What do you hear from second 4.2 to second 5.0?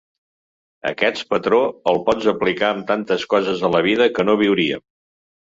no viuríem.